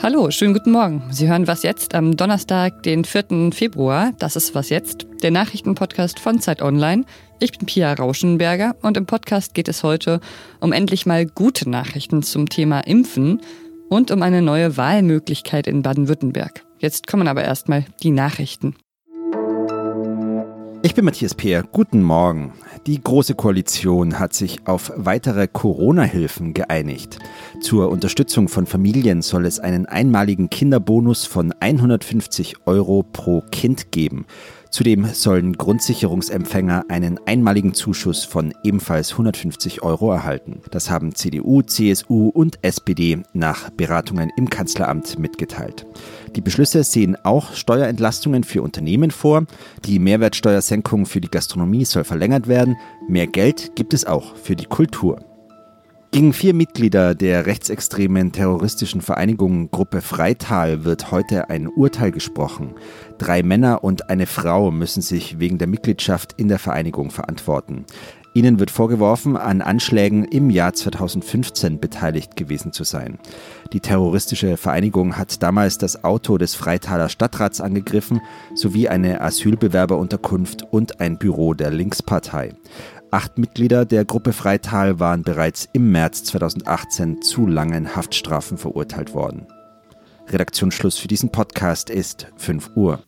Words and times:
Hallo, 0.00 0.30
schönen 0.30 0.54
guten 0.54 0.70
Morgen. 0.70 1.02
Sie 1.10 1.28
hören 1.28 1.48
Was 1.48 1.64
jetzt 1.64 1.94
am 1.96 2.16
Donnerstag, 2.16 2.84
den 2.84 3.04
4. 3.04 3.50
Februar. 3.52 4.12
Das 4.18 4.36
ist 4.36 4.54
Was 4.54 4.70
jetzt, 4.70 5.06
der 5.22 5.32
Nachrichtenpodcast 5.32 6.20
von 6.20 6.40
Zeit 6.40 6.62
Online. 6.62 7.04
Ich 7.40 7.50
bin 7.50 7.66
Pia 7.66 7.92
Rauschenberger 7.92 8.76
und 8.80 8.96
im 8.96 9.06
Podcast 9.06 9.54
geht 9.54 9.66
es 9.66 9.82
heute 9.82 10.20
um 10.60 10.72
endlich 10.72 11.04
mal 11.04 11.26
gute 11.26 11.68
Nachrichten 11.68 12.22
zum 12.22 12.48
Thema 12.48 12.80
Impfen 12.80 13.42
und 13.88 14.12
um 14.12 14.22
eine 14.22 14.40
neue 14.40 14.76
Wahlmöglichkeit 14.76 15.66
in 15.66 15.82
Baden-Württemberg. 15.82 16.64
Jetzt 16.78 17.08
kommen 17.08 17.26
aber 17.26 17.42
erstmal 17.42 17.84
die 18.02 18.12
Nachrichten. 18.12 18.76
Ich 20.80 20.94
bin 20.94 21.04
Matthias 21.04 21.34
Peer. 21.34 21.64
Guten 21.64 22.02
Morgen. 22.02 22.52
Die 22.86 23.02
Große 23.02 23.34
Koalition 23.34 24.20
hat 24.20 24.32
sich 24.32 24.68
auf 24.68 24.92
weitere 24.94 25.48
Corona-Hilfen 25.48 26.54
geeinigt. 26.54 27.18
Zur 27.60 27.90
Unterstützung 27.90 28.46
von 28.46 28.64
Familien 28.64 29.20
soll 29.22 29.44
es 29.46 29.58
einen 29.58 29.86
einmaligen 29.86 30.50
Kinderbonus 30.50 31.26
von 31.26 31.52
150 31.58 32.66
Euro 32.66 33.02
pro 33.02 33.40
Kind 33.50 33.90
geben. 33.90 34.24
Zudem 34.70 35.06
sollen 35.06 35.54
Grundsicherungsempfänger 35.54 36.84
einen 36.88 37.18
einmaligen 37.26 37.74
Zuschuss 37.74 38.24
von 38.24 38.54
ebenfalls 38.62 39.12
150 39.12 39.82
Euro 39.82 40.12
erhalten. 40.12 40.60
Das 40.70 40.90
haben 40.90 41.14
CDU, 41.14 41.62
CSU 41.62 42.28
und 42.28 42.62
SPD 42.62 43.20
nach 43.32 43.70
Beratungen 43.70 44.30
im 44.36 44.48
Kanzleramt 44.48 45.18
mitgeteilt. 45.18 45.86
Die 46.36 46.40
Beschlüsse 46.40 46.84
sehen 46.84 47.16
auch 47.24 47.52
Steuerentlastungen 47.54 48.44
für 48.44 48.62
Unternehmen 48.62 49.10
vor. 49.10 49.44
Die 49.84 49.98
Mehrwertsteuersenkung 49.98 51.06
für 51.06 51.20
die 51.20 51.30
Gastronomie 51.30 51.84
soll 51.84 52.04
verlängert 52.04 52.48
werden. 52.48 52.76
Mehr 53.08 53.26
Geld 53.26 53.74
gibt 53.76 53.94
es 53.94 54.04
auch 54.04 54.36
für 54.36 54.56
die 54.56 54.66
Kultur. 54.66 55.18
Gegen 56.10 56.32
vier 56.32 56.54
Mitglieder 56.54 57.14
der 57.14 57.44
rechtsextremen 57.44 58.32
terroristischen 58.32 59.02
Vereinigung 59.02 59.70
Gruppe 59.70 60.00
Freital 60.00 60.84
wird 60.84 61.10
heute 61.10 61.50
ein 61.50 61.68
Urteil 61.68 62.12
gesprochen. 62.12 62.74
Drei 63.18 63.42
Männer 63.42 63.84
und 63.84 64.08
eine 64.08 64.26
Frau 64.26 64.70
müssen 64.70 65.02
sich 65.02 65.38
wegen 65.38 65.58
der 65.58 65.68
Mitgliedschaft 65.68 66.32
in 66.38 66.48
der 66.48 66.58
Vereinigung 66.58 67.10
verantworten. 67.10 67.84
Ihnen 68.38 68.60
wird 68.60 68.70
vorgeworfen, 68.70 69.36
an 69.36 69.62
Anschlägen 69.62 70.22
im 70.22 70.48
Jahr 70.48 70.72
2015 70.72 71.80
beteiligt 71.80 72.36
gewesen 72.36 72.72
zu 72.72 72.84
sein. 72.84 73.18
Die 73.72 73.80
terroristische 73.80 74.56
Vereinigung 74.56 75.16
hat 75.16 75.42
damals 75.42 75.76
das 75.76 76.04
Auto 76.04 76.38
des 76.38 76.54
Freitaler 76.54 77.08
Stadtrats 77.08 77.60
angegriffen, 77.60 78.20
sowie 78.54 78.88
eine 78.88 79.22
Asylbewerberunterkunft 79.22 80.62
und 80.70 81.00
ein 81.00 81.18
Büro 81.18 81.52
der 81.52 81.72
Linkspartei. 81.72 82.54
Acht 83.10 83.38
Mitglieder 83.38 83.84
der 83.84 84.04
Gruppe 84.04 84.32
Freital 84.32 85.00
waren 85.00 85.22
bereits 85.24 85.68
im 85.72 85.90
März 85.90 86.22
2018 86.22 87.22
zu 87.22 87.44
langen 87.44 87.96
Haftstrafen 87.96 88.56
verurteilt 88.56 89.14
worden. 89.14 89.48
Redaktionsschluss 90.28 90.96
für 90.96 91.08
diesen 91.08 91.32
Podcast 91.32 91.90
ist 91.90 92.28
5 92.36 92.70
Uhr. 92.76 93.00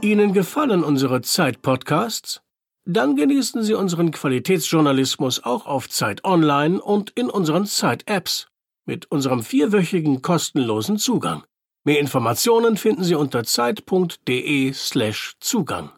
Ihnen 0.00 0.32
gefallen 0.32 0.82
unsere 0.82 1.20
Zeit-Podcasts? 1.20 2.40
Dann 2.84 3.14
genießen 3.14 3.62
Sie 3.62 3.74
unseren 3.74 4.10
Qualitätsjournalismus 4.10 5.44
auch 5.44 5.66
auf 5.66 5.88
Zeit 5.88 6.24
Online 6.24 6.82
und 6.82 7.10
in 7.10 7.30
unseren 7.30 7.64
Zeit-Apps 7.64 8.48
mit 8.86 9.08
unserem 9.08 9.44
vierwöchigen 9.44 10.20
kostenlosen 10.20 10.98
Zugang. 10.98 11.44
Mehr 11.84 12.00
Informationen 12.00 12.76
finden 12.76 13.04
Sie 13.04 13.14
unter 13.14 13.44
zeit.de/zugang. 13.44 15.90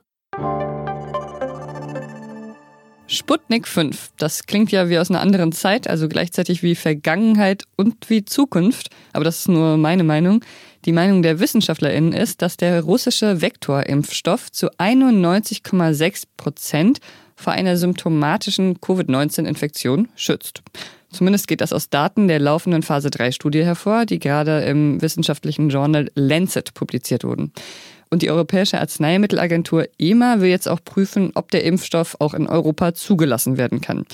Sputnik 3.07 3.69
5, 3.69 4.13
das 4.19 4.45
klingt 4.45 4.71
ja 4.71 4.91
wie 4.91 4.99
aus 4.99 5.11
einer 5.11 5.21
anderen 5.21 5.53
Zeit, 5.53 5.89
also 5.89 6.09
gleichzeitig 6.09 6.63
wie 6.63 6.75
Vergangenheit 6.75 7.65
und 7.77 8.11
wie 8.11 8.27
Zukunft, 8.27 8.91
aber 9.13 9.25
das 9.25 9.41
ist 9.41 9.49
nur 9.49 9.77
meine 9.79 10.05
Meinung. 10.05 10.45
Die 10.85 10.93
Meinung 10.93 11.23
der 11.23 11.41
WissenschaftlerInnen 11.41 12.13
ist, 12.13 12.43
dass 12.43 12.59
der 12.59 12.83
russische 12.83 13.41
Vektorimpfstoff 13.41 14.53
zu 14.53 14.71
91,6 14.73 16.25
Prozent 16.37 17.01
vor 17.37 17.55
einer 17.55 17.77
symptomatischen 17.79 18.81
Covid-19-Infektion 18.81 20.09
schützt. 20.15 20.63
Zumindest 21.11 21.49
geht 21.49 21.63
das 21.63 21.73
aus 21.73 21.89
Daten 21.89 22.29
der 22.29 22.39
laufenden 22.39 22.83
Phase 22.83 23.09
3-Studie 23.09 23.65
hervor, 23.65 24.05
die 24.05 24.19
gerade 24.19 24.61
im 24.65 25.01
wissenschaftlichen 25.01 25.71
Journal 25.71 26.11
Lancet 26.15 26.75
publiziert 26.75 27.25
wurden. 27.25 27.53
Und 28.11 28.23
die 28.23 28.31
Europäische 28.31 28.81
Arzneimittelagentur 28.81 29.87
EMA 29.99 30.41
will 30.41 30.51
jetzt 30.51 30.69
auch 30.69 30.81
prüfen, 30.85 31.31
ob 31.35 31.51
der 31.51 31.65
Impfstoff 31.65 32.17
auch 32.21 32.35
in 32.35 32.47
Europa 32.47 32.95
zugelassen 32.95 33.57
werden 33.57 33.81
kann. 33.81 34.05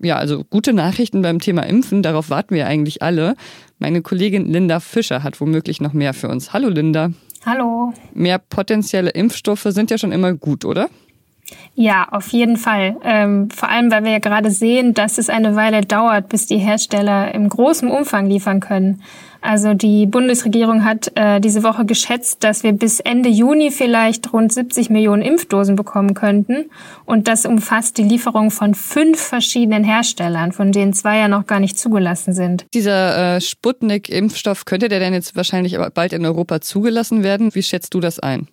Ja, 0.00 0.16
also 0.16 0.44
gute 0.44 0.72
Nachrichten 0.72 1.22
beim 1.22 1.40
Thema 1.40 1.62
Impfen, 1.62 2.02
darauf 2.02 2.30
warten 2.30 2.54
wir 2.54 2.66
eigentlich 2.66 3.02
alle. 3.02 3.34
Meine 3.78 4.02
Kollegin 4.02 4.52
Linda 4.52 4.80
Fischer 4.80 5.22
hat 5.22 5.40
womöglich 5.40 5.80
noch 5.80 5.92
mehr 5.92 6.12
für 6.12 6.28
uns. 6.28 6.52
Hallo 6.52 6.68
Linda. 6.68 7.12
Hallo. 7.46 7.92
Mehr 8.12 8.38
potenzielle 8.38 9.10
Impfstoffe 9.10 9.66
sind 9.68 9.90
ja 9.90 9.98
schon 9.98 10.10
immer 10.10 10.34
gut, 10.34 10.64
oder? 10.64 10.88
Ja, 11.74 12.08
auf 12.10 12.28
jeden 12.28 12.56
Fall. 12.56 12.96
Ähm, 13.04 13.50
vor 13.50 13.68
allem, 13.68 13.90
weil 13.90 14.04
wir 14.04 14.10
ja 14.10 14.18
gerade 14.18 14.50
sehen, 14.50 14.94
dass 14.94 15.16
es 15.16 15.30
eine 15.30 15.54
Weile 15.54 15.82
dauert, 15.82 16.28
bis 16.28 16.46
die 16.46 16.58
Hersteller 16.58 17.32
im 17.32 17.48
großen 17.48 17.88
Umfang 17.88 18.26
liefern 18.26 18.60
können. 18.60 19.02
Also 19.40 19.74
die 19.74 20.06
Bundesregierung 20.06 20.84
hat 20.84 21.12
äh, 21.14 21.40
diese 21.40 21.62
Woche 21.62 21.84
geschätzt, 21.84 22.42
dass 22.44 22.62
wir 22.62 22.72
bis 22.72 23.00
Ende 23.00 23.28
Juni 23.28 23.70
vielleicht 23.70 24.32
rund 24.32 24.52
70 24.52 24.90
Millionen 24.90 25.22
Impfdosen 25.22 25.76
bekommen 25.76 26.14
könnten. 26.14 26.70
Und 27.04 27.28
das 27.28 27.46
umfasst 27.46 27.98
die 27.98 28.02
Lieferung 28.02 28.50
von 28.50 28.74
fünf 28.74 29.20
verschiedenen 29.20 29.84
Herstellern, 29.84 30.52
von 30.52 30.72
denen 30.72 30.92
zwei 30.92 31.18
ja 31.18 31.28
noch 31.28 31.46
gar 31.46 31.60
nicht 31.60 31.78
zugelassen 31.78 32.32
sind. 32.32 32.66
Dieser 32.74 33.36
äh, 33.36 33.40
Sputnik-Impfstoff, 33.40 34.64
könnte 34.64 34.88
der 34.88 34.98
denn 34.98 35.14
jetzt 35.14 35.36
wahrscheinlich 35.36 35.78
bald 35.94 36.12
in 36.12 36.24
Europa 36.26 36.60
zugelassen 36.60 37.22
werden? 37.22 37.54
Wie 37.54 37.62
schätzt 37.62 37.94
du 37.94 38.00
das 38.00 38.18
ein? 38.18 38.48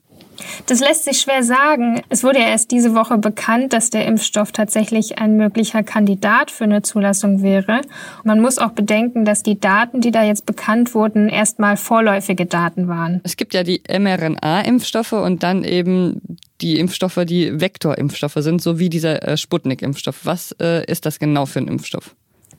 Das 0.67 0.79
lässt 0.79 1.05
sich 1.05 1.19
schwer 1.19 1.43
sagen. 1.43 2.01
Es 2.09 2.23
wurde 2.23 2.39
ja 2.39 2.47
erst 2.47 2.71
diese 2.71 2.95
Woche 2.95 3.17
bekannt, 3.17 3.73
dass 3.73 3.89
der 3.89 4.05
Impfstoff 4.05 4.51
tatsächlich 4.51 5.19
ein 5.19 5.37
möglicher 5.37 5.83
Kandidat 5.83 6.51
für 6.51 6.63
eine 6.63 6.81
Zulassung 6.81 7.41
wäre. 7.41 7.81
Man 8.23 8.41
muss 8.41 8.57
auch 8.57 8.71
bedenken, 8.71 9.25
dass 9.25 9.43
die 9.43 9.59
Daten, 9.59 10.01
die 10.01 10.11
da 10.11 10.23
jetzt 10.23 10.45
bekannt 10.45 10.93
wurden, 10.93 11.29
erstmal 11.29 11.77
vorläufige 11.77 12.45
Daten 12.45 12.87
waren. 12.87 13.21
Es 13.23 13.37
gibt 13.37 13.53
ja 13.53 13.63
die 13.63 13.81
mRNA-Impfstoffe 13.87 15.13
und 15.13 15.43
dann 15.43 15.63
eben 15.63 16.21
die 16.61 16.79
Impfstoffe, 16.79 17.19
die 17.25 17.59
Vektorimpfstoffe 17.59 18.37
sind, 18.37 18.61
so 18.61 18.79
wie 18.79 18.89
dieser 18.89 19.27
äh, 19.27 19.37
Sputnik-Impfstoff. 19.37 20.25
Was 20.25 20.53
äh, 20.61 20.85
ist 20.85 21.05
das 21.05 21.19
genau 21.19 21.45
für 21.45 21.59
ein 21.59 21.67
Impfstoff? 21.67 22.15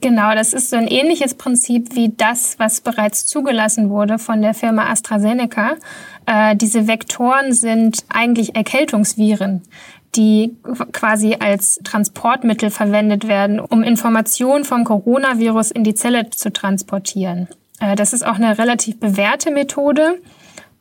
Genau, 0.07 0.37
das 0.37 0.53
ist 0.53 0.71
so 0.71 0.77
ein 0.77 0.87
ähnliches 0.87 1.35
Prinzip 1.35 1.97
wie 1.97 2.13
das, 2.17 2.61
was 2.61 2.81
bereits 2.81 3.27
zugelassen 3.27 3.91
wurde 3.91 4.21
von 4.21 4.41
der 4.41 4.55
Firma 4.55 4.89
AstraZeneca. 4.89 5.75
Äh, 6.27 6.55
diese 6.55 6.87
Vektoren 6.87 7.53
sind 7.53 8.05
eigentlich 8.09 8.55
Erkältungsviren 8.55 9.63
die 10.15 10.57
quasi 10.93 11.37
als 11.41 11.81
Transportmittel 11.83 12.71
verwendet 12.71 13.27
werden, 13.27 13.59
um 13.59 13.83
Informationen 13.83 14.65
vom 14.65 14.85
Coronavirus 14.85 15.73
in 15.73 15.83
die 15.83 15.97
Zelle 15.97 16.31
zu 16.31 16.53
transportieren. 16.53 17.49
Äh, 17.81 17.97
das 17.97 18.13
ist 18.13 18.25
auch 18.25 18.37
eine 18.37 18.57
relativ 18.59 19.01
bewährte 19.01 19.51
Methode. 19.51 20.21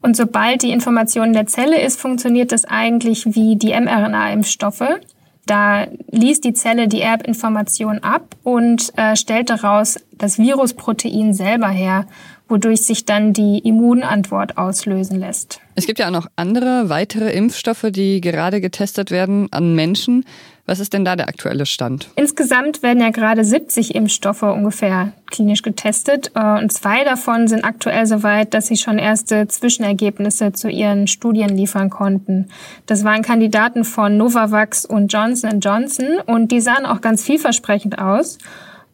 Und 0.03 0.15
sobald 0.15 0.61
die 0.61 0.69
Information 0.69 1.29
in 1.29 1.33
der 1.33 1.47
Zelle 1.47 1.81
ist, 1.81 1.99
funktioniert 1.99 2.51
das 2.51 2.63
eigentlich 2.63 3.25
wie 3.33 3.55
die 3.55 3.73
mRNA-Impfstoffe. 3.73 4.99
Da 5.45 5.85
liest 6.09 6.43
die 6.43 6.53
Zelle 6.53 6.87
die 6.87 7.01
Erbinformation 7.01 7.99
ab 7.99 8.35
und 8.43 8.91
äh, 8.97 9.15
stellt 9.15 9.49
daraus 9.49 9.99
das 10.17 10.37
Virusprotein 10.37 11.33
selber 11.33 11.69
her, 11.69 12.05
wodurch 12.47 12.81
sich 12.81 13.05
dann 13.05 13.33
die 13.33 13.59
Immunantwort 13.59 14.57
auslösen 14.57 15.19
lässt. 15.19 15.59
Es 15.75 15.87
gibt 15.87 15.99
ja 15.99 16.07
auch 16.07 16.11
noch 16.11 16.27
andere 16.35 16.89
weitere 16.89 17.31
Impfstoffe, 17.31 17.87
die 17.89 18.21
gerade 18.21 18.61
getestet 18.61 19.11
werden 19.11 19.47
an 19.51 19.75
Menschen. 19.75 20.25
Was 20.67 20.79
ist 20.79 20.93
denn 20.93 21.05
da 21.05 21.15
der 21.15 21.27
aktuelle 21.27 21.67
Stand? 21.67 22.09
Insgesamt 22.15 22.81
werden 22.81 22.99
ja 22.99 23.11
gerade 23.11 23.43
70 23.43 23.93
Impfstoffe 23.93 24.41
ungefähr 24.41 25.11
klinisch 25.29 25.61
getestet 25.61 26.31
äh, 26.33 26.59
und 26.59 26.71
zwei 26.71 27.03
davon 27.03 27.47
sind 27.47 27.63
aktuell 27.63 28.07
so 28.07 28.23
weit, 28.23 28.55
dass 28.55 28.67
sie 28.67 28.77
schon 28.77 28.97
erste 28.97 29.47
Zwischenergebnisse 29.47 30.53
zu 30.53 30.67
ihren 30.69 31.05
Studien 31.07 31.49
liefern 31.49 31.91
konnten. 31.91 32.49
Das 32.87 33.03
waren 33.03 33.21
Kandidaten 33.21 33.83
von 33.83 34.17
Novavax 34.17 34.85
und 34.85 35.13
Johnson 35.13 35.59
Johnson 35.59 36.19
und 36.25 36.51
die 36.51 36.61
sahen 36.61 36.87
auch 36.87 37.01
ganz 37.01 37.23
vielversprechend 37.23 37.99
aus. 37.99 38.39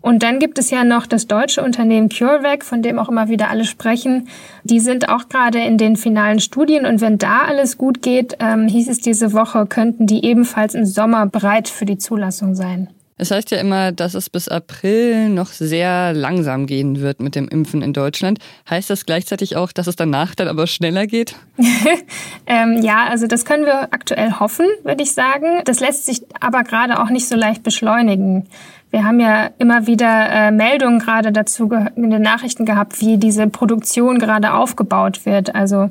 Und 0.02 0.24
dann 0.24 0.40
gibt 0.40 0.58
es 0.58 0.72
ja 0.72 0.84
noch 0.84 1.06
das 1.06 1.28
deutsche 1.28 1.64
Unternehmen 1.64 2.10
CureVac, 2.10 2.66
von 2.66 2.82
dem 2.82 3.00
auch 3.00 3.10
immer 3.10 3.30
wieder 3.30 3.50
alle 3.50 3.66
sprechen. 3.66 4.28
Die 4.64 4.80
sind 4.80 5.10
auch 5.10 5.30
gerade 5.30 5.60
in 5.60 5.78
den 5.78 5.96
finalen 5.96 6.40
Studien 6.40 6.86
und 6.86 7.02
wenn 7.02 7.18
da 7.18 7.44
alles 7.48 7.78
gut 7.78 8.02
geht, 8.02 8.38
ähm, 8.40 8.68
hieß 8.68 8.90
es 8.90 9.00
diese 9.00 9.34
Woche, 9.34 9.66
könnten 9.68 10.08
die 10.08 10.26
ebenfalls 10.26 10.74
im 10.74 10.86
Sommer 10.86 11.28
bereit 11.28 11.70
für 11.70 11.86
die 11.86 11.98
Zulassung 11.98 12.56
sein. 12.56 12.90
Es 13.22 13.30
heißt 13.30 13.52
ja 13.52 13.60
immer, 13.60 13.92
dass 13.92 14.16
es 14.16 14.32
bis 14.32 14.48
April 14.48 15.30
noch 15.30 15.50
sehr 15.50 16.12
langsam 16.12 16.66
gehen 16.66 17.02
wird 17.02 17.20
mit 17.20 17.36
dem 17.36 17.48
Impfen 17.50 17.84
in 17.84 17.94
Deutschland. 17.94 18.40
Heißt 18.68 18.90
das 18.90 19.06
gleichzeitig 19.06 19.56
auch, 19.56 19.72
dass 19.72 19.86
es 19.86 19.96
danach 19.96 20.34
dann 20.34 20.48
aber 20.48 20.66
schneller 20.66 21.06
geht? 21.06 21.36
ähm, 22.48 22.82
ja, 22.82 23.06
also 23.08 23.28
das 23.28 23.46
können 23.46 23.68
wir 23.68 23.94
aktuell 23.94 24.40
hoffen, 24.40 24.66
würde 24.84 25.04
ich 25.04 25.12
sagen. 25.12 25.62
Das 25.66 25.80
lässt 25.80 26.08
sich 26.08 26.24
aber 26.40 26.64
gerade 26.64 27.00
auch 27.00 27.12
nicht 27.12 27.28
so 27.28 27.36
leicht 27.36 27.62
beschleunigen. 27.62 28.48
Wir 28.92 29.06
haben 29.06 29.20
ja 29.22 29.50
immer 29.58 29.88
wieder 29.88 30.30
äh, 30.30 30.52
Meldungen 30.52 31.00
gerade 31.00 31.32
dazu 31.32 31.70
in 31.96 32.12
den 32.12 32.22
Nachrichten 32.22 32.66
gehabt, 32.66 33.00
wie 33.00 33.18
diese 33.18 33.48
Produktion 33.48 34.20
gerade 34.20 34.54
aufgebaut 34.54 35.26
wird. 35.26 35.56
Also 35.56 35.90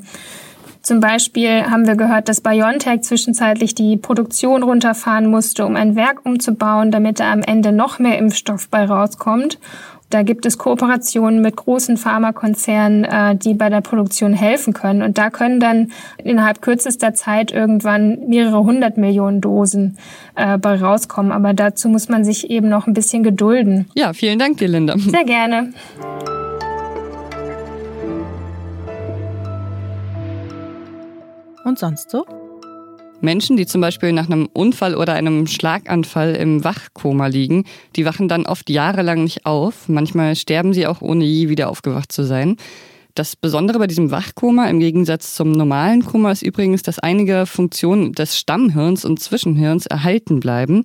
zum 0.82 1.00
Beispiel 1.00 1.64
haben 1.70 1.86
wir 1.86 1.96
gehört, 1.96 2.28
dass 2.28 2.40
BioNTech 2.40 3.02
zwischenzeitlich 3.02 3.74
die 3.74 3.96
Produktion 3.96 4.62
runterfahren 4.62 5.30
musste, 5.30 5.64
um 5.64 5.76
ein 5.76 5.96
Werk 5.96 6.24
umzubauen, 6.24 6.90
damit 6.90 7.20
da 7.20 7.32
am 7.32 7.42
Ende 7.42 7.72
noch 7.72 7.98
mehr 7.98 8.18
Impfstoff 8.18 8.68
bei 8.68 8.84
rauskommt. 8.84 9.58
Da 10.10 10.22
gibt 10.22 10.44
es 10.44 10.58
Kooperationen 10.58 11.40
mit 11.40 11.56
großen 11.56 11.96
Pharmakonzernen, 11.96 13.04
äh, 13.04 13.36
die 13.36 13.54
bei 13.54 13.70
der 13.70 13.80
Produktion 13.80 14.32
helfen 14.32 14.74
können. 14.74 15.02
Und 15.02 15.18
da 15.18 15.30
können 15.30 15.60
dann 15.60 15.92
innerhalb 16.22 16.60
kürzester 16.60 17.14
Zeit 17.14 17.52
irgendwann 17.52 18.28
mehrere 18.28 18.64
hundert 18.64 18.96
Millionen 18.98 19.40
Dosen 19.40 19.96
äh, 20.34 20.58
bei 20.58 20.74
rauskommen. 20.80 21.32
Aber 21.32 21.54
dazu 21.54 21.88
muss 21.88 22.08
man 22.08 22.24
sich 22.24 22.50
eben 22.50 22.68
noch 22.68 22.86
ein 22.86 22.92
bisschen 22.92 23.22
gedulden. 23.22 23.88
Ja, 23.94 24.12
vielen 24.12 24.38
Dank 24.38 24.58
dir, 24.58 24.68
Linda. 24.68 24.98
Sehr 24.98 25.24
gerne. 25.24 25.72
und 31.70 31.78
sonst 31.78 32.10
so? 32.10 32.24
Menschen, 33.22 33.56
die 33.56 33.66
zum 33.66 33.80
Beispiel 33.80 34.12
nach 34.12 34.26
einem 34.26 34.48
Unfall 34.52 34.94
oder 34.94 35.14
einem 35.14 35.46
Schlaganfall 35.46 36.34
im 36.34 36.64
Wachkoma 36.64 37.26
liegen, 37.26 37.64
die 37.96 38.04
wachen 38.04 38.28
dann 38.28 38.46
oft 38.46 38.70
jahrelang 38.70 39.24
nicht 39.24 39.46
auf. 39.46 39.88
Manchmal 39.88 40.36
sterben 40.36 40.72
sie 40.72 40.86
auch 40.86 41.02
ohne 41.02 41.24
je 41.24 41.48
wieder 41.48 41.68
aufgewacht 41.68 42.12
zu 42.12 42.24
sein. 42.24 42.56
Das 43.14 43.34
Besondere 43.34 43.78
bei 43.78 43.86
diesem 43.86 44.12
Wachkoma 44.12 44.68
im 44.68 44.78
Gegensatz 44.78 45.34
zum 45.34 45.50
normalen 45.52 46.04
Koma 46.04 46.30
ist 46.30 46.42
übrigens, 46.42 46.82
dass 46.82 46.98
einige 46.98 47.44
Funktionen 47.44 48.12
des 48.12 48.38
Stammhirns 48.38 49.04
und 49.04 49.18
Zwischenhirns 49.18 49.86
erhalten 49.86 50.40
bleiben. 50.40 50.84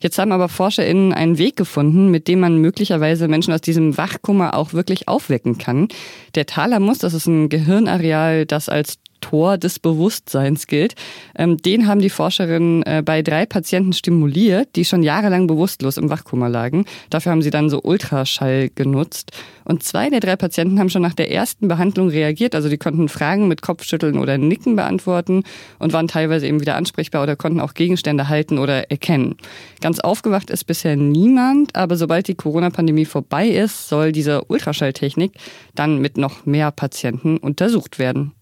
Jetzt 0.00 0.18
haben 0.18 0.32
aber 0.32 0.48
ForscherInnen 0.48 1.12
einen 1.12 1.38
Weg 1.38 1.56
gefunden, 1.56 2.10
mit 2.10 2.28
dem 2.28 2.40
man 2.40 2.58
möglicherweise 2.58 3.28
Menschen 3.28 3.52
aus 3.52 3.60
diesem 3.60 3.96
Wachkoma 3.96 4.50
auch 4.50 4.72
wirklich 4.72 5.06
aufwecken 5.06 5.58
kann. 5.58 5.88
Der 6.34 6.46
Thalamus, 6.46 6.98
das 6.98 7.14
ist 7.14 7.26
ein 7.26 7.48
Gehirnareal, 7.50 8.46
das 8.46 8.68
als 8.68 8.98
Tor 9.28 9.58
des 9.58 9.78
Bewusstseins 9.80 10.66
gilt. 10.66 10.94
Ähm, 11.36 11.56
den 11.56 11.88
haben 11.88 12.00
die 12.00 12.10
Forscherinnen 12.10 12.82
äh, 12.84 13.02
bei 13.04 13.22
drei 13.22 13.44
Patienten 13.44 13.92
stimuliert, 13.92 14.76
die 14.76 14.84
schon 14.84 15.02
jahrelang 15.02 15.48
bewusstlos 15.48 15.96
im 15.96 16.10
Wachkoma 16.10 16.46
lagen. 16.46 16.84
Dafür 17.10 17.32
haben 17.32 17.42
sie 17.42 17.50
dann 17.50 17.68
so 17.68 17.82
Ultraschall 17.82 18.70
genutzt. 18.74 19.32
Und 19.64 19.82
zwei 19.82 20.10
der 20.10 20.20
drei 20.20 20.36
Patienten 20.36 20.78
haben 20.78 20.90
schon 20.90 21.02
nach 21.02 21.14
der 21.14 21.32
ersten 21.32 21.66
Behandlung 21.66 22.08
reagiert. 22.08 22.54
Also 22.54 22.68
die 22.68 22.78
konnten 22.78 23.08
Fragen 23.08 23.48
mit 23.48 23.62
Kopfschütteln 23.62 24.16
oder 24.18 24.38
Nicken 24.38 24.76
beantworten 24.76 25.42
und 25.80 25.92
waren 25.92 26.06
teilweise 26.06 26.46
eben 26.46 26.60
wieder 26.60 26.76
ansprechbar 26.76 27.24
oder 27.24 27.34
konnten 27.34 27.60
auch 27.60 27.74
Gegenstände 27.74 28.28
halten 28.28 28.58
oder 28.58 28.92
erkennen. 28.92 29.36
Ganz 29.80 29.98
aufgewacht 29.98 30.50
ist 30.50 30.64
bisher 30.64 30.94
niemand, 30.94 31.74
aber 31.74 31.96
sobald 31.96 32.28
die 32.28 32.36
Corona-Pandemie 32.36 33.06
vorbei 33.06 33.48
ist, 33.48 33.88
soll 33.88 34.12
diese 34.12 34.44
Ultraschalltechnik 34.44 35.32
dann 35.74 35.98
mit 35.98 36.16
noch 36.16 36.46
mehr 36.46 36.70
Patienten 36.70 37.38
untersucht 37.38 37.98
werden. 37.98 38.32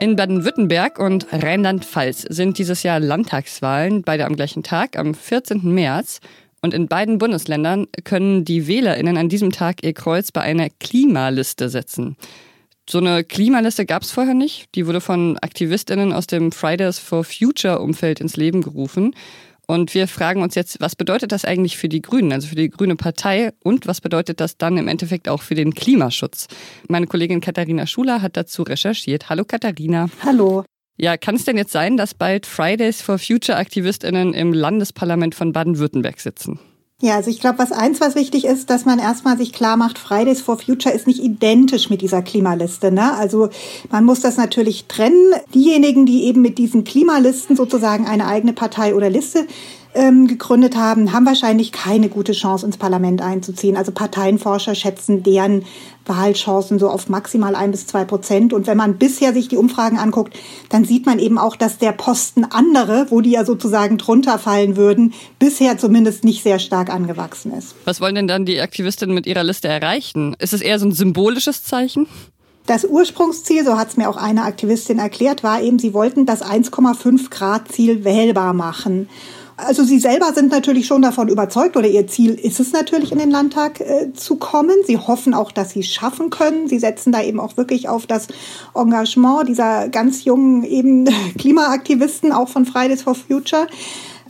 In 0.00 0.14
Baden-Württemberg 0.14 1.00
und 1.00 1.26
Rheinland-Pfalz 1.32 2.22
sind 2.28 2.58
dieses 2.58 2.84
Jahr 2.84 3.00
Landtagswahlen, 3.00 4.02
beide 4.02 4.26
am 4.26 4.36
gleichen 4.36 4.62
Tag, 4.62 4.96
am 4.96 5.12
14. 5.12 5.74
März. 5.74 6.20
Und 6.62 6.72
in 6.72 6.86
beiden 6.86 7.18
Bundesländern 7.18 7.88
können 8.04 8.44
die 8.44 8.68
WählerInnen 8.68 9.16
an 9.16 9.28
diesem 9.28 9.50
Tag 9.50 9.82
ihr 9.82 9.94
Kreuz 9.94 10.30
bei 10.30 10.40
einer 10.40 10.68
Klimaliste 10.70 11.68
setzen. 11.68 12.16
So 12.88 12.98
eine 12.98 13.24
Klimaliste 13.24 13.86
gab 13.86 14.02
es 14.02 14.12
vorher 14.12 14.34
nicht. 14.34 14.68
Die 14.76 14.86
wurde 14.86 15.00
von 15.00 15.36
AktivistInnen 15.42 16.12
aus 16.12 16.28
dem 16.28 16.52
Fridays 16.52 17.00
for 17.00 17.24
Future 17.24 17.80
Umfeld 17.80 18.20
ins 18.20 18.36
Leben 18.36 18.62
gerufen. 18.62 19.14
Und 19.70 19.92
wir 19.92 20.08
fragen 20.08 20.42
uns 20.42 20.54
jetzt, 20.54 20.80
was 20.80 20.96
bedeutet 20.96 21.30
das 21.30 21.44
eigentlich 21.44 21.76
für 21.76 21.90
die 21.90 22.00
Grünen, 22.00 22.32
also 22.32 22.48
für 22.48 22.54
die 22.54 22.70
Grüne 22.70 22.96
Partei 22.96 23.52
und 23.62 23.86
was 23.86 24.00
bedeutet 24.00 24.40
das 24.40 24.56
dann 24.56 24.78
im 24.78 24.88
Endeffekt 24.88 25.28
auch 25.28 25.42
für 25.42 25.54
den 25.54 25.74
Klimaschutz? 25.74 26.48
Meine 26.88 27.06
Kollegin 27.06 27.42
Katharina 27.42 27.86
Schuler 27.86 28.22
hat 28.22 28.38
dazu 28.38 28.62
recherchiert. 28.62 29.28
Hallo 29.28 29.44
Katharina. 29.44 30.08
Hallo. 30.24 30.64
Ja, 30.96 31.18
kann 31.18 31.34
es 31.34 31.44
denn 31.44 31.58
jetzt 31.58 31.72
sein, 31.72 31.98
dass 31.98 32.14
bald 32.14 32.46
Fridays 32.46 33.02
for 33.02 33.18
Future 33.18 33.58
Aktivistinnen 33.58 34.32
im 34.32 34.54
Landesparlament 34.54 35.34
von 35.34 35.52
Baden-Württemberg 35.52 36.18
sitzen? 36.18 36.58
Ja, 37.00 37.14
also 37.14 37.30
ich 37.30 37.38
glaube, 37.38 37.60
was 37.60 37.70
eins, 37.70 38.00
was 38.00 38.16
wichtig 38.16 38.44
ist, 38.44 38.70
dass 38.70 38.84
man 38.84 38.98
erstmal 38.98 39.38
sich 39.38 39.52
klar 39.52 39.76
macht, 39.76 40.00
Fridays 40.00 40.40
for 40.40 40.58
Future 40.58 40.92
ist 40.92 41.06
nicht 41.06 41.22
identisch 41.22 41.90
mit 41.90 42.02
dieser 42.02 42.22
Klimaliste. 42.22 42.90
Ne? 42.90 43.14
Also 43.14 43.50
man 43.88 44.04
muss 44.04 44.18
das 44.18 44.36
natürlich 44.36 44.86
trennen. 44.86 45.32
Diejenigen, 45.54 46.06
die 46.06 46.24
eben 46.24 46.42
mit 46.42 46.58
diesen 46.58 46.82
Klimalisten 46.82 47.54
sozusagen 47.54 48.08
eine 48.08 48.26
eigene 48.26 48.52
Partei 48.52 48.96
oder 48.96 49.10
Liste 49.10 49.46
ähm, 49.98 50.28
gegründet 50.28 50.76
haben, 50.76 51.12
haben 51.12 51.26
wahrscheinlich 51.26 51.72
keine 51.72 52.08
gute 52.08 52.32
Chance, 52.32 52.64
ins 52.64 52.76
Parlament 52.76 53.20
einzuziehen. 53.20 53.76
Also 53.76 53.90
Parteienforscher 53.90 54.76
schätzen 54.76 55.24
deren 55.24 55.64
Wahlchancen 56.06 56.78
so 56.78 56.88
auf 56.88 57.08
maximal 57.08 57.56
ein 57.56 57.72
bis 57.72 57.88
zwei 57.88 58.04
Prozent. 58.04 58.52
Und 58.52 58.68
wenn 58.68 58.76
man 58.76 58.96
bisher 58.96 59.32
sich 59.32 59.48
die 59.48 59.56
Umfragen 59.56 59.98
anguckt, 59.98 60.34
dann 60.68 60.84
sieht 60.84 61.04
man 61.04 61.18
eben 61.18 61.36
auch, 61.36 61.56
dass 61.56 61.78
der 61.78 61.90
Posten 61.90 62.44
andere, 62.44 63.08
wo 63.10 63.20
die 63.20 63.32
ja 63.32 63.44
sozusagen 63.44 63.98
drunter 63.98 64.38
fallen 64.38 64.76
würden, 64.76 65.14
bisher 65.40 65.78
zumindest 65.78 66.22
nicht 66.22 66.44
sehr 66.44 66.60
stark 66.60 66.94
angewachsen 66.94 67.52
ist. 67.52 67.74
Was 67.84 68.00
wollen 68.00 68.14
denn 68.14 68.28
dann 68.28 68.46
die 68.46 68.60
Aktivistinnen 68.60 69.16
mit 69.16 69.26
ihrer 69.26 69.42
Liste 69.42 69.66
erreichen? 69.66 70.36
Ist 70.38 70.52
es 70.52 70.60
eher 70.60 70.78
so 70.78 70.86
ein 70.86 70.92
symbolisches 70.92 71.64
Zeichen? 71.64 72.06
Das 72.66 72.84
Ursprungsziel, 72.84 73.64
so 73.64 73.78
hat 73.78 73.88
es 73.88 73.96
mir 73.96 74.08
auch 74.08 74.18
eine 74.18 74.42
Aktivistin 74.42 74.98
erklärt, 75.00 75.42
war 75.42 75.60
eben, 75.60 75.80
sie 75.80 75.94
wollten 75.94 76.24
das 76.24 76.42
1,5 76.42 77.30
Grad 77.30 77.72
Ziel 77.72 78.04
wählbar 78.04 78.52
machen. 78.52 79.08
Also 79.58 79.82
Sie 79.82 79.98
selber 79.98 80.32
sind 80.34 80.52
natürlich 80.52 80.86
schon 80.86 81.02
davon 81.02 81.28
überzeugt 81.28 81.76
oder 81.76 81.88
Ihr 81.88 82.06
Ziel 82.06 82.34
ist 82.34 82.60
es 82.60 82.72
natürlich 82.72 83.10
in 83.10 83.18
den 83.18 83.30
Landtag 83.30 83.80
äh, 83.80 84.12
zu 84.14 84.36
kommen. 84.36 84.76
Sie 84.86 84.96
hoffen 84.96 85.34
auch, 85.34 85.50
dass 85.50 85.70
Sie 85.70 85.80
es 85.80 85.88
schaffen 85.88 86.30
können. 86.30 86.68
Sie 86.68 86.78
setzen 86.78 87.10
da 87.10 87.22
eben 87.22 87.40
auch 87.40 87.56
wirklich 87.56 87.88
auf 87.88 88.06
das 88.06 88.28
Engagement 88.72 89.48
dieser 89.48 89.88
ganz 89.88 90.24
jungen 90.24 90.62
eben 90.62 91.06
Klimaaktivisten, 91.38 92.30
auch 92.30 92.48
von 92.48 92.66
Fridays 92.66 93.02
for 93.02 93.16
Future. 93.16 93.66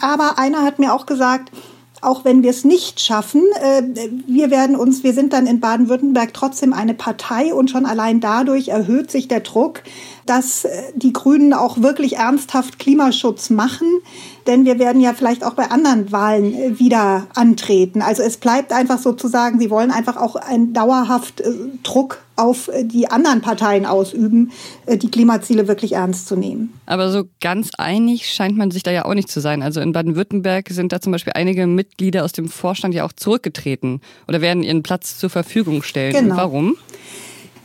Aber 0.00 0.38
einer 0.38 0.62
hat 0.62 0.78
mir 0.78 0.94
auch 0.94 1.04
gesagt, 1.04 1.52
auch 2.00 2.24
wenn 2.24 2.42
wir 2.42 2.50
es 2.50 2.64
nicht 2.64 3.00
schaffen, 3.00 3.42
äh, 3.60 3.82
wir 4.26 4.50
werden 4.50 4.76
uns, 4.76 5.02
wir 5.02 5.12
sind 5.12 5.32
dann 5.32 5.46
in 5.46 5.60
Baden-Württemberg 5.60 6.32
trotzdem 6.32 6.72
eine 6.72 6.94
Partei 6.94 7.52
und 7.52 7.70
schon 7.70 7.86
allein 7.86 8.20
dadurch 8.20 8.68
erhöht 8.68 9.10
sich 9.10 9.28
der 9.28 9.40
Druck, 9.40 9.82
dass 10.28 10.64
äh, 10.64 10.70
die 10.94 11.12
Grünen 11.12 11.52
auch 11.52 11.82
wirklich 11.82 12.16
ernsthaft 12.16 12.78
Klimaschutz 12.78 13.50
machen 13.50 14.00
denn 14.48 14.64
wir 14.64 14.78
werden 14.78 15.00
ja 15.00 15.12
vielleicht 15.12 15.44
auch 15.44 15.52
bei 15.52 15.70
anderen 15.70 16.10
Wahlen 16.10 16.54
äh, 16.54 16.78
wieder 16.78 17.26
antreten. 17.34 18.00
Also 18.02 18.22
es 18.22 18.38
bleibt 18.38 18.72
einfach 18.72 18.98
sozusagen, 18.98 19.60
sie 19.60 19.70
wollen 19.70 19.90
einfach 19.90 20.16
auch 20.16 20.36
einen 20.36 20.72
dauerhaft 20.72 21.42
äh, 21.42 21.52
Druck 21.82 22.18
auf 22.34 22.70
die 22.82 23.10
anderen 23.10 23.40
Parteien 23.40 23.84
ausüben, 23.84 24.52
die 24.86 25.10
Klimaziele 25.10 25.66
wirklich 25.66 25.94
ernst 25.94 26.28
zu 26.28 26.36
nehmen. 26.36 26.72
Aber 26.86 27.10
so 27.10 27.24
ganz 27.40 27.70
einig 27.76 28.30
scheint 28.30 28.56
man 28.56 28.70
sich 28.70 28.84
da 28.84 28.92
ja 28.92 29.06
auch 29.06 29.14
nicht 29.14 29.28
zu 29.28 29.40
sein. 29.40 29.60
Also 29.60 29.80
in 29.80 29.90
Baden-Württemberg 29.90 30.68
sind 30.68 30.92
da 30.92 31.00
zum 31.00 31.10
Beispiel 31.10 31.32
einige 31.34 31.66
Mitglieder 31.66 32.24
aus 32.24 32.30
dem 32.30 32.48
Vorstand 32.48 32.94
ja 32.94 33.04
auch 33.04 33.12
zurückgetreten 33.12 34.02
oder 34.28 34.40
werden 34.40 34.62
ihren 34.62 34.84
Platz 34.84 35.18
zur 35.18 35.30
Verfügung 35.30 35.82
stellen. 35.82 36.12
Genau. 36.12 36.36
warum? 36.36 36.76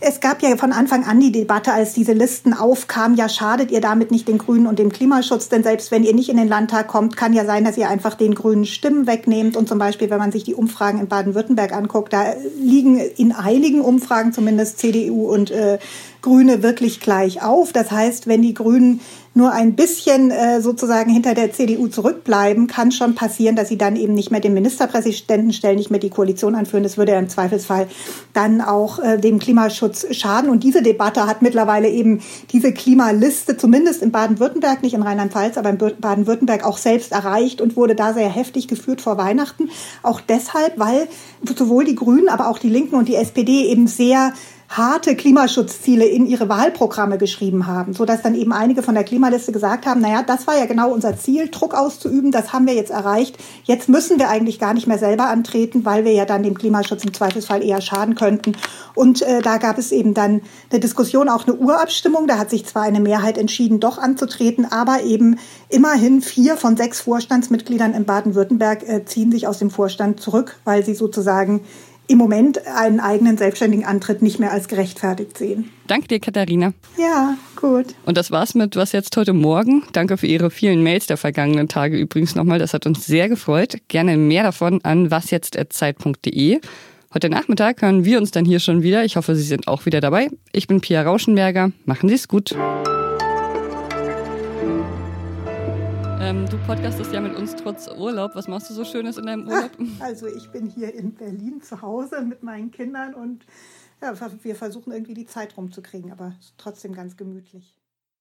Es 0.06 0.20
gab 0.20 0.42
ja 0.42 0.58
von 0.58 0.74
Anfang 0.74 1.06
an 1.06 1.22
die 1.22 1.32
Debatte, 1.32 1.72
als 1.72 1.94
diese 1.94 2.12
Listen 2.12 2.54
aufkamen, 2.54 3.16
ja 3.16 3.30
schadet 3.30 3.72
ihr 3.72 3.80
damit 3.80 4.12
nicht 4.12 4.28
den 4.28 4.38
Grünen 4.38 4.68
und 4.68 4.78
dem 4.78 4.92
Klimaschutz, 4.92 5.48
denn 5.48 5.64
selbst 5.64 5.92
wenn 5.92 6.04
ihr 6.04 6.14
nicht 6.14 6.28
in 6.28 6.36
den 6.36 6.50
Landtag 6.50 6.90
kommt, 6.90 7.16
kann 7.16 7.32
ja 7.32 7.46
sein, 7.46 7.64
dass 7.64 7.78
ihr 7.78 7.88
einfach 7.88 8.16
den 8.16 8.36
Grünen 8.36 8.66
Stimmen 8.66 9.08
wegnehmt. 9.08 9.56
Und 9.56 9.70
zum 9.70 9.80
Beispiel, 9.80 10.10
wenn 10.10 10.18
man 10.18 10.34
sich 10.34 10.44
die 10.44 10.56
Umfragen 10.56 11.00
in 11.00 11.08
Baden-Württemberg 11.08 11.72
anguckt, 11.72 12.12
da 12.12 12.34
liegen 12.60 13.00
in 13.00 13.32
einigen 13.32 13.80
Umfragen 13.80 14.34
zumindest 14.34 14.80
CDU 14.80 15.32
und 15.32 15.52
äh, 15.52 15.80
Grüne 16.24 16.64
wirklich 16.64 17.02
gleich 17.02 17.44
auf. 17.44 17.74
Das 17.74 17.92
heißt, 17.92 18.28
wenn 18.28 18.42
die 18.42 18.54
Grünen 18.54 19.02
nur 19.36 19.52
ein 19.52 19.76
bisschen 19.76 20.32
äh, 20.32 20.62
sozusagen 20.62 21.12
hinter 21.12 21.34
der 21.34 21.52
CDU 21.52 21.88
zurückbleiben, 21.88 22.68
kann 22.68 22.92
schon 22.92 23.14
passieren, 23.14 23.56
dass 23.56 23.68
sie 23.68 23.78
dann 23.78 23.96
eben 23.96 24.14
nicht 24.14 24.32
mehr 24.32 24.40
den 24.40 24.54
Ministerpräsidenten 24.54 25.52
stellen, 25.54 25.76
nicht 25.76 25.92
mehr 25.92 26.00
die 26.00 26.12
Koalition 26.12 26.56
anführen. 26.56 26.84
Das 26.84 26.98
würde 26.98 27.12
ja 27.12 27.20
im 27.20 27.30
Zweifelsfall 27.30 27.88
dann 28.32 28.62
auch 28.62 29.00
äh, 29.00 29.18
dem 29.18 29.40
Klimaschutz 29.40 30.06
schaden. 30.16 30.50
Und 30.50 30.64
diese 30.64 30.82
Debatte 30.82 31.28
hat 31.28 31.42
mittlerweile 31.42 31.90
eben 31.90 32.22
diese 32.52 32.74
Klimaliste, 32.74 33.58
zumindest 33.58 34.02
in 34.02 34.12
Baden-Württemberg, 34.12 34.82
nicht 34.82 34.94
in 34.94 35.02
Rheinland-Pfalz, 35.02 35.58
aber 35.58 35.72
in 35.72 35.78
Baden-Württemberg 35.78 36.64
auch 36.64 36.78
selbst 36.78 37.12
erreicht 37.12 37.60
und 37.60 37.76
wurde 37.76 37.96
da 37.96 38.14
sehr 38.14 38.30
heftig 38.30 38.70
geführt 38.70 39.02
vor 39.02 39.18
Weihnachten. 39.18 39.70
Auch 40.04 40.22
deshalb, 40.22 40.80
weil 40.80 41.10
sowohl 41.58 41.84
die 41.84 41.96
Grünen, 41.96 42.30
aber 42.30 42.48
auch 42.48 42.60
die 42.60 42.70
Linken 42.70 42.96
und 42.96 43.10
die 43.10 43.16
SPD 43.16 43.66
eben 43.66 43.88
sehr 43.88 44.32
harte 44.70 45.16
Klimaschutzziele 45.16 46.06
in 46.06 46.26
ihre 46.26 46.50
Wahlprogramme 46.50 47.18
geschrieben 47.18 47.68
haben, 47.68 47.94
so 47.94 48.06
dass 48.06 48.22
dann 48.22 48.36
eben 48.36 48.54
einige 48.54 48.82
von 48.82 48.96
der 48.96 49.04
Klimaliste 49.04 49.52
gesagt 49.52 49.86
haben, 49.86 50.02
naja, 50.02 50.24
das 50.24 50.48
war 50.48 50.58
ja 50.58 50.66
genau 50.66 50.92
unser 50.92 51.18
Ziel, 51.18 51.50
Druck 51.50 51.76
auszuüben, 51.76 52.32
das 52.32 52.54
haben 52.54 52.66
wir 52.66 52.74
jetzt 52.74 52.92
erreicht. 52.92 53.38
Jetzt 53.64 53.90
müssen 53.90 54.20
wir 54.20 54.30
eigentlich 54.30 54.60
gar 54.60 54.74
nicht 54.74 54.88
mehr 54.88 54.98
selber 54.98 55.26
antreten, 55.26 55.86
weil 55.86 56.06
wir 56.06 56.14
ja 56.14 56.26
dann 56.26 56.44
dem 56.44 56.58
Klimaschutz 56.58 57.04
im 57.04 57.14
Zweifelsfall 57.14 57.64
eher 57.64 57.82
schaden 57.82 58.16
könnten. 58.16 58.54
Und 58.96 59.22
äh, 59.22 59.42
da 59.42 59.58
gab 59.58 59.78
es 59.78 59.92
eben 59.92 60.14
dann 60.14 60.42
eine 60.72 60.80
Diskussion, 60.80 61.30
auch 61.30 61.48
eine 61.48 61.56
Urabstimmung. 61.56 62.28
Da 62.28 62.38
hat 62.38 62.50
sich 62.50 62.66
zwar 62.66 62.84
eine 62.84 63.00
Mehrheit 63.00 63.38
entschieden, 63.38 63.80
doch 63.80 63.98
anzutreten, 63.98 64.66
aber 64.72 65.04
eben 65.04 65.38
immerhin 65.70 66.22
vier 66.22 66.58
von 66.58 66.78
sechs 66.78 67.02
Vorstandsmitgliedern 67.02 67.94
in 67.94 68.06
Baden-Württemberg 68.06 68.88
äh, 68.88 69.06
ziehen 69.06 69.32
sich 69.32 69.48
aus 69.48 69.60
dem 69.60 69.70
Vorstand 69.70 70.20
zurück, 70.20 70.60
weil 70.64 70.84
sie 70.84 70.96
sozusagen 70.96 71.62
im 72.08 72.18
Moment 72.18 72.66
einen 72.68 73.00
eigenen 73.00 73.38
selbstständigen 73.38 73.86
Antritt 73.86 74.22
nicht 74.22 74.40
mehr 74.40 74.52
als 74.52 74.68
gerechtfertigt 74.68 75.38
sehen. 75.38 75.70
Danke 75.88 76.08
dir, 76.08 76.20
Katharina. 76.20 76.74
Ja, 76.98 77.38
gut. 77.56 77.96
Und 78.06 78.18
das 78.18 78.32
war's 78.32 78.56
mit 78.56 78.76
Was 78.76 78.92
jetzt 78.92 79.16
heute 79.16 79.34
Morgen. 79.34 79.84
Danke 79.94 80.18
für 80.18 80.28
Ihre 80.28 80.52
vielen 80.52 80.84
Mails 80.84 81.08
der 81.08 81.18
vergangenen 81.18 81.68
Tage 81.68 81.98
übrigens 81.98 82.36
nochmal. 82.36 82.60
Das 82.60 82.74
hat 82.74 82.86
uns 82.86 83.06
sehr 83.06 83.30
gefreut. 83.30 83.78
Gerne 83.88 84.18
mehr 84.18 84.44
davon 84.44 84.84
an 84.84 85.12
wasjetzt.zeit.de. 85.12 86.60
Heute 87.14 87.30
Nachmittag 87.30 87.82
hören 87.82 88.06
wir 88.06 88.18
uns 88.18 88.32
dann 88.32 88.44
hier 88.44 88.60
schon 88.60 88.82
wieder. 88.82 89.06
Ich 89.06 89.16
hoffe, 89.16 89.36
Sie 89.36 89.44
sind 89.44 89.68
auch 89.68 89.86
wieder 89.86 90.02
dabei. 90.02 90.30
Ich 90.52 90.68
bin 90.68 90.82
Pia 90.82 91.04
Rauschenberger. 91.04 91.72
Machen 91.86 92.10
Sie 92.10 92.16
es 92.16 92.28
gut. 92.28 92.56
Ähm, 96.26 96.48
du 96.50 96.58
podcastest 96.60 97.12
ja 97.12 97.20
mit 97.20 97.36
uns 97.36 97.54
trotz 97.54 97.90
Urlaub. 97.90 98.34
Was 98.34 98.48
machst 98.48 98.70
du 98.70 98.74
so 98.74 98.86
Schönes 98.86 99.18
in 99.18 99.26
deinem 99.26 99.46
Urlaub? 99.46 99.72
Also 100.00 100.26
ich 100.26 100.50
bin 100.52 100.70
hier 100.70 100.94
in 100.94 101.16
Berlin 101.16 101.62
zu 101.62 101.82
Hause 101.82 102.22
mit 102.22 102.44
meinen 102.44 102.72
Kindern 102.72 103.14
und 103.14 103.46
ja, 104.02 104.14
wir 104.42 104.56
versuchen 104.56 104.94
irgendwie 104.94 105.16
die 105.16 105.26
Zeit 105.26 105.58
rumzukriegen, 105.58 106.14
aber 106.14 106.34
trotzdem 106.58 106.94
ganz 106.94 107.18
gemütlich. 107.18 107.78